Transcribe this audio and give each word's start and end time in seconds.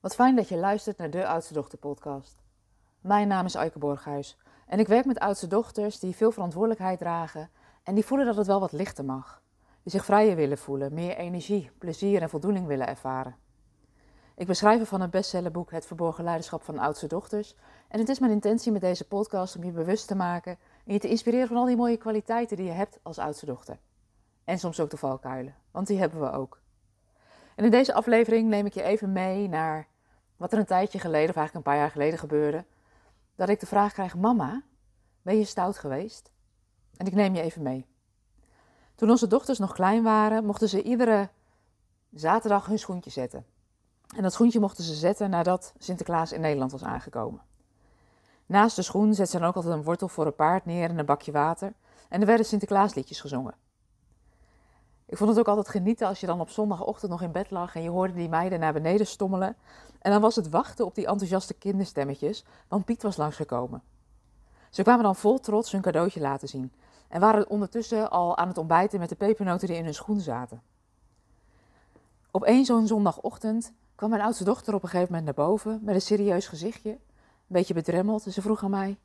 Wat 0.00 0.14
fijn 0.14 0.36
dat 0.36 0.48
je 0.48 0.56
luistert 0.56 0.98
naar 0.98 1.10
de 1.10 1.26
Oudste 1.26 1.52
Dochter 1.52 1.78
podcast. 1.78 2.42
Mijn 3.00 3.28
naam 3.28 3.44
is 3.44 3.56
Aike 3.56 3.78
Borghuis 3.78 4.36
en 4.66 4.78
ik 4.78 4.86
werk 4.86 5.04
met 5.04 5.18
oudste 5.18 5.46
dochters 5.46 5.98
die 5.98 6.16
veel 6.16 6.30
verantwoordelijkheid 6.30 6.98
dragen 6.98 7.50
en 7.82 7.94
die 7.94 8.04
voelen 8.04 8.26
dat 8.26 8.36
het 8.36 8.46
wel 8.46 8.60
wat 8.60 8.72
lichter 8.72 9.04
mag. 9.04 9.42
Die 9.82 9.92
zich 9.92 10.04
vrijer 10.04 10.36
willen 10.36 10.58
voelen, 10.58 10.94
meer 10.94 11.16
energie, 11.16 11.70
plezier 11.78 12.22
en 12.22 12.30
voldoening 12.30 12.66
willen 12.66 12.86
ervaren. 12.86 13.36
Ik 14.36 14.46
beschrijf 14.46 14.88
van 14.88 15.00
het 15.00 15.10
bestsellerboek 15.10 15.70
Het 15.70 15.86
Verborgen 15.86 16.24
Leiderschap 16.24 16.62
van 16.62 16.78
Oudste 16.78 17.06
Dochters 17.06 17.54
en 17.88 17.98
het 17.98 18.08
is 18.08 18.18
mijn 18.18 18.32
intentie 18.32 18.72
met 18.72 18.80
deze 18.80 19.06
podcast 19.06 19.56
om 19.56 19.64
je 19.64 19.72
bewust 19.72 20.06
te 20.06 20.14
maken 20.14 20.58
en 20.84 20.92
je 20.92 20.98
te 20.98 21.08
inspireren 21.08 21.48
van 21.48 21.56
al 21.56 21.66
die 21.66 21.76
mooie 21.76 21.96
kwaliteiten 21.96 22.56
die 22.56 22.66
je 22.66 22.72
hebt 22.72 22.98
als 23.02 23.18
oudste 23.18 23.46
dochter. 23.46 23.78
En 24.44 24.58
soms 24.58 24.80
ook 24.80 24.90
de 24.90 24.96
valkuilen, 24.96 25.54
want 25.70 25.86
die 25.86 25.98
hebben 25.98 26.20
we 26.20 26.30
ook. 26.30 26.60
En 27.58 27.64
in 27.64 27.70
deze 27.70 27.94
aflevering 27.94 28.48
neem 28.48 28.66
ik 28.66 28.74
je 28.74 28.82
even 28.82 29.12
mee 29.12 29.48
naar 29.48 29.86
wat 30.36 30.52
er 30.52 30.58
een 30.58 30.64
tijdje 30.64 30.98
geleden, 30.98 31.28
of 31.28 31.36
eigenlijk 31.36 31.54
een 31.54 31.72
paar 31.72 31.82
jaar 31.82 31.90
geleden 31.90 32.18
gebeurde. 32.18 32.64
Dat 33.34 33.48
ik 33.48 33.60
de 33.60 33.66
vraag 33.66 33.92
krijg: 33.92 34.16
Mama, 34.16 34.62
ben 35.22 35.38
je 35.38 35.44
stout 35.44 35.78
geweest? 35.78 36.30
En 36.96 37.06
ik 37.06 37.14
neem 37.14 37.34
je 37.34 37.40
even 37.40 37.62
mee. 37.62 37.86
Toen 38.94 39.10
onze 39.10 39.26
dochters 39.26 39.58
nog 39.58 39.72
klein 39.72 40.02
waren, 40.02 40.44
mochten 40.44 40.68
ze 40.68 40.82
iedere 40.82 41.28
zaterdag 42.10 42.66
hun 42.66 42.78
schoentje 42.78 43.10
zetten. 43.10 43.46
En 44.16 44.22
dat 44.22 44.32
schoentje 44.32 44.60
mochten 44.60 44.84
ze 44.84 44.94
zetten 44.94 45.30
nadat 45.30 45.72
Sinterklaas 45.78 46.32
in 46.32 46.40
Nederland 46.40 46.72
was 46.72 46.84
aangekomen. 46.84 47.42
Naast 48.46 48.76
de 48.76 48.82
schoen 48.82 49.14
zetten 49.14 49.26
ze 49.26 49.38
dan 49.38 49.48
ook 49.48 49.56
altijd 49.56 49.74
een 49.74 49.82
wortel 49.82 50.08
voor 50.08 50.26
een 50.26 50.34
paard 50.34 50.64
neer 50.64 50.90
en 50.90 50.98
een 50.98 51.06
bakje 51.06 51.32
water. 51.32 51.72
En 52.08 52.20
er 52.20 52.26
werden 52.26 52.46
Sinterklaasliedjes 52.46 53.20
gezongen. 53.20 53.54
Ik 55.08 55.16
vond 55.16 55.30
het 55.30 55.38
ook 55.38 55.48
altijd 55.48 55.68
genieten 55.68 56.06
als 56.06 56.20
je 56.20 56.26
dan 56.26 56.40
op 56.40 56.50
zondagochtend 56.50 57.10
nog 57.10 57.22
in 57.22 57.32
bed 57.32 57.50
lag 57.50 57.74
en 57.74 57.82
je 57.82 57.88
hoorde 57.88 58.12
die 58.12 58.28
meiden 58.28 58.60
naar 58.60 58.72
beneden 58.72 59.06
stommelen. 59.06 59.56
En 59.98 60.12
dan 60.12 60.20
was 60.20 60.36
het 60.36 60.48
wachten 60.48 60.84
op 60.84 60.94
die 60.94 61.06
enthousiaste 61.06 61.54
kinderstemmetjes, 61.54 62.44
want 62.68 62.84
Piet 62.84 63.02
was 63.02 63.16
langsgekomen. 63.16 63.82
Ze 64.70 64.82
kwamen 64.82 65.02
dan 65.02 65.16
vol 65.16 65.40
trots 65.40 65.72
hun 65.72 65.80
cadeautje 65.80 66.20
laten 66.20 66.48
zien 66.48 66.72
en 67.08 67.20
waren 67.20 67.50
ondertussen 67.50 68.10
al 68.10 68.36
aan 68.36 68.48
het 68.48 68.58
ontbijten 68.58 68.98
met 68.98 69.08
de 69.08 69.14
pepernoten 69.14 69.68
die 69.68 69.76
in 69.76 69.84
hun 69.84 69.94
schoen 69.94 70.20
zaten. 70.20 70.62
Op 72.30 72.44
één 72.44 72.64
zo'n 72.64 72.86
zondagochtend 72.86 73.72
kwam 73.94 74.10
mijn 74.10 74.22
oudste 74.22 74.44
dochter 74.44 74.74
op 74.74 74.82
een 74.82 74.88
gegeven 74.88 75.14
moment 75.14 75.36
naar 75.36 75.46
boven 75.46 75.80
met 75.82 75.94
een 75.94 76.00
serieus 76.00 76.46
gezichtje, 76.46 76.90
een 76.90 76.98
beetje 77.46 77.74
bedremmeld, 77.74 78.26
en 78.26 78.32
ze 78.32 78.42
vroeg 78.42 78.64
aan 78.64 78.70
mij: 78.70 78.98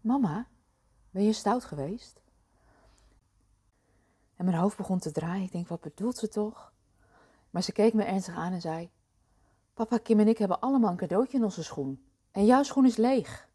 Mama, 0.00 0.46
ben 1.10 1.24
je 1.24 1.32
stout 1.32 1.64
geweest? 1.64 2.21
En 4.42 4.48
mijn 4.48 4.60
hoofd 4.60 4.76
begon 4.76 4.98
te 4.98 5.10
draaien. 5.12 5.44
Ik 5.44 5.52
denk, 5.52 5.68
wat 5.68 5.80
bedoelt 5.80 6.16
ze 6.16 6.28
toch? 6.28 6.72
Maar 7.50 7.62
ze 7.62 7.72
keek 7.72 7.94
me 7.94 8.04
ernstig 8.04 8.34
aan 8.34 8.52
en 8.52 8.60
zei: 8.60 8.90
Papa, 9.74 9.98
Kim 9.98 10.20
en 10.20 10.28
ik 10.28 10.38
hebben 10.38 10.60
allemaal 10.60 10.90
een 10.90 10.96
cadeautje 10.96 11.36
in 11.36 11.44
onze 11.44 11.62
schoen. 11.62 12.04
En 12.30 12.44
jouw 12.44 12.62
schoen 12.62 12.86
is 12.86 12.96
leeg. 12.96 13.48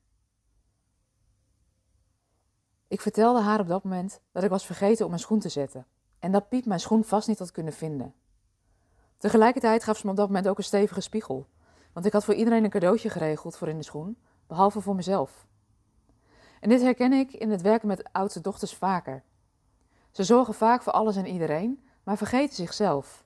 Ik 2.88 3.02
vertelde 3.02 3.42
haar 3.42 3.60
op 3.60 3.68
dat 3.68 3.84
moment 3.84 4.22
dat 4.32 4.44
ik 4.44 4.50
was 4.50 4.66
vergeten 4.66 5.04
om 5.04 5.10
mijn 5.10 5.22
schoen 5.22 5.40
te 5.40 5.50
zetten. 5.50 5.86
En 6.20 6.32
dat 6.32 6.50
Piet 6.50 6.66
mijn 6.66 6.80
schoen 6.80 7.04
vast 7.04 7.28
niet 7.28 7.40
had 7.40 7.52
kunnen 7.52 7.74
vinden. 7.74 8.14
Tegelijkertijd 9.18 9.84
gaf 9.84 9.98
ze 9.98 10.06
me 10.06 10.12
op 10.12 10.18
dat 10.18 10.28
moment 10.28 10.48
ook 10.48 10.58
een 10.58 10.64
stevige 10.64 11.02
spiegel. 11.02 11.48
Want 11.94 12.06
ik 12.06 12.14
had 12.14 12.26
voor 12.26 12.34
iedereen 12.34 12.64
een 12.64 12.70
cadeautje 12.70 13.10
geregeld 13.10 13.58
voor 13.58 13.68
in 13.68 13.78
de 13.78 13.84
schoen, 13.84 14.18
behalve 14.46 14.82
voor 14.82 14.96
mezelf. 14.96 15.48
En 16.60 16.70
dit 16.70 16.82
herken 16.82 17.14
ik 17.14 17.34
in 17.34 17.52
het 17.52 17.62
werken 17.62 17.88
met 17.88 18.14
oudste 18.14 18.42
dochters 18.42 18.76
vaker. 18.76 19.24
Ze 20.18 20.24
zorgen 20.24 20.54
vaak 20.54 20.82
voor 20.82 20.94
alles 20.94 21.16
en 21.16 21.28
iedereen, 21.28 21.84
maar 22.04 22.18
vergeten 22.18 22.56
zichzelf. 22.56 23.26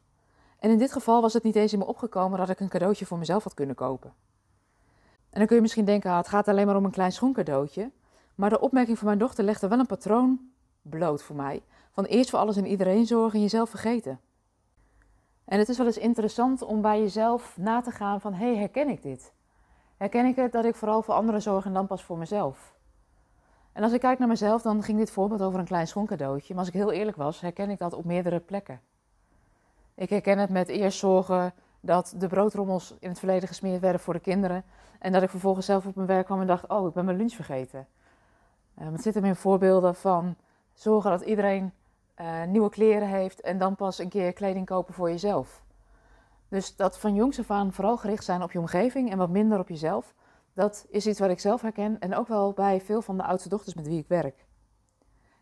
En 0.59 0.70
in 0.70 0.78
dit 0.78 0.92
geval 0.92 1.22
was 1.22 1.33
het 1.33 1.44
niet 1.44 1.56
eens 1.56 1.73
in 1.73 1.80
me 1.80 1.86
opgekomen 1.86 2.39
dat 2.39 2.50
ik 2.50 2.59
een 2.59 2.70
cadeautje 2.70 3.06
voor 3.06 3.17
mezelf 3.17 3.44
had 3.44 3.53
kunnen 3.53 3.75
kopen. 3.75 4.14
En 5.30 5.38
dan 5.38 5.45
kun 5.45 5.55
je 5.55 5.61
misschien 5.61 5.86
denken, 5.86 6.11
ah, 6.11 6.17
het 6.17 6.27
gaat 6.27 6.48
alleen 6.48 6.66
maar 6.66 6.76
om 6.76 6.86
een 6.86 6.92
klein 6.92 7.11
schoencadeautje. 7.11 7.92
Maar 8.36 8.49
de 8.49 8.60
opmerking 8.60 8.98
van 8.98 9.08
mijn 9.08 9.20
dochter 9.20 9.43
legde 9.43 9.67
wel 9.67 9.80
een 9.80 9.86
patroon 9.86 10.39
bloot 10.82 11.23
voor 11.23 11.36
mij. 11.36 11.64
Van 11.92 12.04
eerst 12.04 12.30
voor 12.30 12.39
alles 12.39 12.58
en 12.58 12.66
iedereen 12.66 13.05
zorgen 13.05 13.33
en 13.33 13.42
jezelf 13.42 13.70
vergeten. 13.70 14.20
En 15.45 15.60
het 15.60 15.70
is 15.70 15.77
wel 15.77 15.86
eens 15.86 15.98
interessant 15.98 16.61
om 16.61 16.82
bij 16.82 16.99
jezelf 16.99 17.58
na 17.58 17.82
te 17.82 17.92
gaan 17.92 18.21
van, 18.21 18.33
hé, 18.33 18.45
hey, 18.45 18.58
herken 18.58 18.89
ik 18.89 19.02
dit? 19.02 19.33
Herken 19.98 20.26
ik 20.26 20.36
het 20.36 20.52
dat 20.52 20.66
ik 20.66 20.76
vooral 20.76 21.02
voor 21.02 21.14
anderen 21.14 21.42
zorg 21.42 21.66
en 21.66 21.73
dan 21.73 21.87
pas 21.87 22.04
voor 22.04 22.17
mezelf? 22.17 22.80
En 23.73 23.83
als 23.83 23.92
ik 23.92 23.99
kijk 23.99 24.20
naar 24.20 24.27
mezelf, 24.27 24.61
dan 24.61 24.83
ging 24.83 24.98
dit 24.98 25.11
voorbeeld 25.11 25.42
over 25.42 25.59
een 25.59 25.65
klein 25.65 25.87
schoencadeautje. 25.87 26.54
Maar 26.54 26.64
als 26.64 26.73
ik 26.73 26.80
heel 26.80 26.92
eerlijk 26.92 27.17
was, 27.17 27.42
herken 27.42 27.70
ik 27.70 27.80
dat 27.80 27.93
op 27.93 28.05
meerdere 28.05 28.39
plekken. 28.39 28.82
Ik 29.95 30.09
herken 30.09 30.37
het 30.37 30.49
met 30.49 30.67
eerst 30.67 30.99
zorgen 30.99 31.54
dat 31.80 32.14
de 32.17 32.27
broodrommels 32.27 32.95
in 32.99 33.10
het 33.10 33.20
verleden 33.20 33.48
gesmeerd 33.48 33.81
werden 33.81 34.02
voor 34.02 34.14
de 34.14 34.20
kinderen. 34.20 34.64
En 34.99 35.11
dat 35.11 35.23
ik 35.23 35.30
vervolgens 35.30 35.65
zelf 35.65 35.86
op 35.86 35.95
mijn 35.95 36.08
werk 36.08 36.26
kwam 36.26 36.42
en 36.42 36.48
dacht, 36.48 36.67
oh, 36.67 36.87
ik 36.87 36.93
ben 36.93 37.05
mijn 37.05 37.17
lunch 37.17 37.33
vergeten. 37.33 37.87
Um, 38.81 38.93
het 38.93 39.02
zit 39.02 39.14
hem 39.14 39.26
in 39.26 39.36
voorbeelden 39.36 39.95
van 39.95 40.36
zorgen 40.73 41.11
dat 41.11 41.21
iedereen 41.21 41.73
uh, 42.21 42.43
nieuwe 42.43 42.70
kleren 42.70 43.08
heeft 43.08 43.42
en 43.42 43.58
dan 43.58 43.76
pas 43.76 43.99
een 43.99 44.10
keer 44.10 44.33
kleding 44.33 44.65
kopen 44.65 44.93
voor 44.93 45.10
jezelf. 45.10 45.64
Dus 46.48 46.76
dat 46.76 46.99
van 46.99 47.15
jongs 47.15 47.39
af 47.39 47.52
aan 47.52 47.73
vooral 47.73 47.98
gericht 47.98 48.23
zijn 48.23 48.43
op 48.43 48.52
je 48.52 48.60
omgeving 48.60 49.11
en 49.11 49.17
wat 49.17 49.30
minder 49.30 49.60
op 49.60 49.70
jezelf. 49.70 50.14
Dat 50.54 50.86
is 50.89 51.08
iets 51.08 51.20
wat 51.20 51.30
ik 51.30 51.39
zelf 51.39 51.62
herken 51.62 52.00
en 52.00 52.16
ook 52.16 52.28
wel 52.28 52.54
bij 52.54 52.82
veel 52.82 53.02
van 53.02 53.17
de 53.17 53.23
oudste 53.23 53.50
dochters 53.50 53.76
met 53.76 53.88
wie 53.88 54.00
ik 54.00 54.08
werk. 54.08 54.45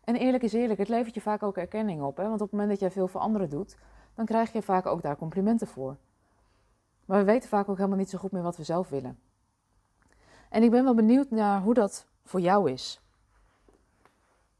En 0.04 0.16
eerlijk 0.16 0.42
is 0.42 0.52
eerlijk, 0.52 0.78
het 0.78 0.88
levert 0.88 1.14
je 1.14 1.20
vaak 1.20 1.42
ook 1.42 1.56
erkenning 1.56 2.02
op. 2.02 2.16
Hè? 2.16 2.22
Want 2.22 2.40
op 2.40 2.40
het 2.40 2.50
moment 2.50 2.70
dat 2.70 2.80
jij 2.80 2.90
veel 2.90 3.08
voor 3.08 3.20
anderen 3.20 3.50
doet, 3.50 3.76
dan 4.14 4.24
krijg 4.24 4.52
je 4.52 4.62
vaak 4.62 4.86
ook 4.86 5.02
daar 5.02 5.16
complimenten 5.16 5.66
voor. 5.66 5.96
Maar 7.04 7.18
we 7.18 7.24
weten 7.24 7.48
vaak 7.48 7.68
ook 7.68 7.76
helemaal 7.76 7.98
niet 7.98 8.10
zo 8.10 8.18
goed 8.18 8.32
meer 8.32 8.42
wat 8.42 8.56
we 8.56 8.62
zelf 8.62 8.88
willen. 8.88 9.18
En 10.48 10.62
ik 10.62 10.70
ben 10.70 10.84
wel 10.84 10.94
benieuwd 10.94 11.30
naar 11.30 11.60
hoe 11.60 11.74
dat 11.74 12.06
voor 12.24 12.40
jou 12.40 12.70
is. 12.70 13.00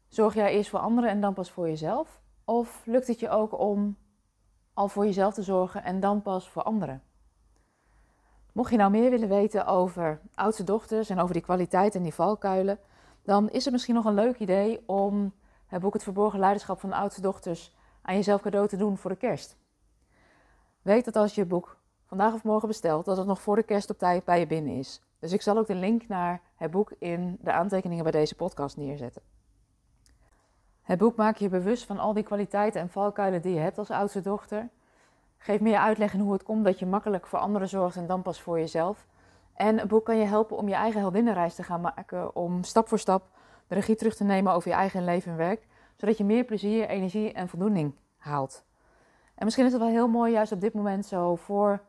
Zorg 0.07 0.33
jij 0.33 0.53
eerst 0.53 0.69
voor 0.69 0.79
anderen 0.79 1.09
en 1.09 1.21
dan 1.21 1.33
pas 1.33 1.51
voor 1.51 1.67
jezelf? 1.67 2.21
Of 2.45 2.85
lukt 2.85 3.07
het 3.07 3.19
je 3.19 3.29
ook 3.29 3.59
om 3.59 3.97
al 4.73 4.87
voor 4.87 5.05
jezelf 5.05 5.33
te 5.33 5.43
zorgen 5.43 5.83
en 5.83 5.99
dan 5.99 6.21
pas 6.21 6.49
voor 6.49 6.63
anderen? 6.63 7.03
Mocht 8.51 8.71
je 8.71 8.77
nou 8.77 8.91
meer 8.91 9.09
willen 9.09 9.29
weten 9.29 9.65
over 9.65 10.21
oudste 10.33 10.63
dochters 10.63 11.09
en 11.09 11.19
over 11.19 11.33
die 11.33 11.43
kwaliteit 11.43 11.95
en 11.95 12.03
die 12.03 12.13
valkuilen, 12.13 12.79
dan 13.23 13.49
is 13.49 13.63
het 13.63 13.73
misschien 13.73 13.95
nog 13.95 14.05
een 14.05 14.13
leuk 14.13 14.39
idee 14.39 14.83
om 14.85 15.33
het 15.67 15.81
boek 15.81 15.93
Het 15.93 16.03
Verborgen 16.03 16.39
Leiderschap 16.39 16.79
van 16.79 16.93
Oudste 16.93 17.21
Dochters 17.21 17.75
aan 18.01 18.15
jezelf 18.15 18.41
cadeau 18.41 18.67
te 18.67 18.77
doen 18.77 18.97
voor 18.97 19.09
de 19.09 19.17
kerst. 19.17 19.57
Weet 20.81 21.05
dat 21.05 21.15
als 21.15 21.35
je 21.35 21.41
het 21.41 21.49
boek 21.49 21.77
vandaag 22.05 22.33
of 22.33 22.43
morgen 22.43 22.67
bestelt, 22.67 23.05
dat 23.05 23.17
het 23.17 23.27
nog 23.27 23.41
voor 23.41 23.55
de 23.55 23.63
kerst 23.63 23.89
op 23.89 23.97
tijd 23.97 24.25
bij 24.25 24.39
je 24.39 24.47
binnen 24.47 24.73
is. 24.73 25.01
Dus 25.19 25.31
ik 25.31 25.41
zal 25.41 25.57
ook 25.57 25.67
de 25.67 25.75
link 25.75 26.07
naar 26.07 26.41
het 26.55 26.71
boek 26.71 26.91
in 26.99 27.37
de 27.41 27.51
aantekeningen 27.51 28.03
bij 28.03 28.11
deze 28.11 28.35
podcast 28.35 28.77
neerzetten. 28.77 29.21
Het 30.81 30.99
boek 30.99 31.15
maakt 31.15 31.39
je 31.39 31.49
bewust 31.49 31.85
van 31.85 31.99
al 31.99 32.13
die 32.13 32.23
kwaliteiten 32.23 32.81
en 32.81 32.89
valkuilen 32.89 33.41
die 33.41 33.53
je 33.53 33.59
hebt 33.59 33.77
als 33.77 33.89
oudste 33.89 34.21
dochter. 34.21 34.69
Geef 35.43 35.59
meer 35.59 35.77
uitleg 35.77 36.13
in 36.13 36.19
hoe 36.19 36.33
het 36.33 36.43
komt 36.43 36.65
dat 36.65 36.79
je 36.79 36.85
makkelijk 36.85 37.27
voor 37.27 37.39
anderen 37.39 37.69
zorgt 37.69 37.95
en 37.95 38.05
dan 38.05 38.21
pas 38.21 38.41
voor 38.41 38.59
jezelf. 38.59 39.07
En 39.53 39.77
het 39.77 39.87
boek 39.87 40.05
kan 40.05 40.17
je 40.17 40.25
helpen 40.25 40.57
om 40.57 40.67
je 40.67 40.73
eigen 40.73 40.99
heldinnenreis 40.99 41.55
te 41.55 41.63
gaan 41.63 41.81
maken, 41.81 42.35
om 42.35 42.63
stap 42.63 42.87
voor 42.87 42.99
stap 42.99 43.29
de 43.67 43.75
regie 43.75 43.95
terug 43.95 44.15
te 44.15 44.23
nemen 44.23 44.53
over 44.53 44.69
je 44.69 44.75
eigen 44.75 45.03
leven 45.03 45.31
en 45.31 45.37
werk, 45.37 45.67
zodat 45.95 46.17
je 46.17 46.23
meer 46.23 46.43
plezier, 46.43 46.87
energie 46.87 47.33
en 47.33 47.49
voldoening 47.49 47.95
haalt. 48.17 48.63
En 49.35 49.45
misschien 49.45 49.65
is 49.65 49.71
het 49.71 49.81
wel 49.81 49.91
heel 49.91 50.07
mooi, 50.07 50.31
juist 50.31 50.51
op 50.51 50.61
dit 50.61 50.73
moment 50.73 51.05
zo, 51.05 51.35
voor 51.35 51.81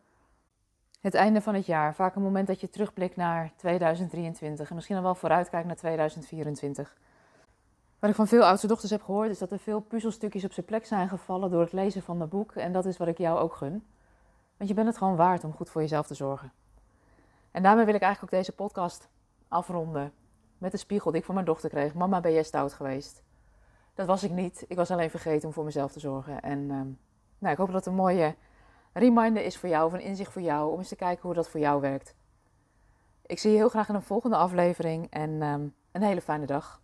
het 1.01 1.15
einde 1.15 1.41
van 1.41 1.55
het 1.55 1.67
jaar. 1.67 1.95
Vaak 1.95 2.15
een 2.15 2.23
moment 2.23 2.47
dat 2.47 2.61
je 2.61 2.71
terugblikt 2.71 3.17
naar 3.17 3.53
2023 3.57 4.69
en 4.69 4.75
misschien 4.75 4.95
dan 4.95 5.05
wel 5.05 5.15
vooruitkijkt 5.15 5.67
naar 5.67 5.77
2024. 5.77 6.97
Wat 8.03 8.11
ik 8.11 8.17
van 8.17 8.29
veel 8.29 8.45
oudste 8.45 8.67
dochters 8.67 8.91
heb 8.91 9.03
gehoord, 9.03 9.31
is 9.31 9.39
dat 9.39 9.51
er 9.53 9.59
veel 9.59 9.81
puzzelstukjes 9.81 10.45
op 10.45 10.53
zijn 10.53 10.67
plek 10.67 10.87
zijn 10.87 11.09
gevallen 11.09 11.51
door 11.51 11.61
het 11.61 11.73
lezen 11.73 12.03
van 12.03 12.21
het 12.21 12.31
boek. 12.31 12.53
En 12.53 12.73
dat 12.73 12.87
is 12.87 12.97
wat 12.97 13.09
ik 13.09 13.19
jou 13.19 13.39
ook 13.39 13.55
gun. 13.55 13.87
Want 14.57 14.71
je 14.71 14.77
bent 14.77 14.87
het 14.87 14.97
gewoon 14.97 15.17
waard 15.17 15.45
om 15.45 15.53
goed 15.53 15.71
voor 15.71 15.81
jezelf 15.81 16.07
te 16.07 16.15
zorgen. 16.15 16.53
En 17.51 17.63
daarmee 17.63 17.85
wil 17.85 17.95
ik 17.95 18.01
eigenlijk 18.01 18.35
ook 18.35 18.41
deze 18.41 18.55
podcast 18.55 19.09
afronden. 19.49 20.13
Met 20.59 20.71
de 20.71 20.77
spiegel 20.77 21.11
die 21.11 21.21
ik 21.21 21.27
van 21.27 21.35
mijn 21.35 21.47
dochter 21.47 21.71
kreeg. 21.71 21.95
Mama, 21.95 22.21
ben 22.21 22.33
jij 22.33 22.43
stout 22.43 22.73
geweest? 22.73 23.23
Dat 23.95 24.07
was 24.07 24.23
ik 24.23 24.31
niet. 24.31 24.65
Ik 24.69 24.77
was 24.77 24.91
alleen 24.91 25.11
vergeten 25.11 25.49
om 25.49 25.55
voor 25.55 25.65
mezelf 25.65 25.93
te 25.93 26.01
zorgen. 26.01 26.41
En 26.41 26.59
ehm, 26.71 26.89
nou, 27.39 27.53
ik 27.53 27.57
hoop 27.57 27.67
dat 27.67 27.77
het 27.77 27.87
een 27.87 27.95
mooie 27.95 28.35
reminder 28.93 29.45
is 29.45 29.57
voor 29.59 29.69
jou, 29.69 29.87
of 29.87 29.93
een 29.93 30.01
inzicht 30.01 30.33
voor 30.33 30.43
jou, 30.43 30.73
om 30.73 30.79
eens 30.79 30.89
te 30.89 30.97
kijken 30.97 31.23
hoe 31.23 31.35
dat 31.35 31.49
voor 31.49 31.61
jou 31.61 31.81
werkt. 31.81 32.15
Ik 33.27 33.39
zie 33.39 33.51
je 33.51 33.57
heel 33.57 33.69
graag 33.69 33.89
in 33.89 33.95
een 33.95 34.03
volgende 34.03 34.37
aflevering 34.37 35.07
en 35.11 35.43
ehm, 35.43 35.67
een 35.93 36.03
hele 36.03 36.21
fijne 36.21 36.47
dag. 36.47 36.82